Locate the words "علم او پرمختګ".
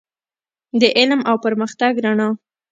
0.97-1.93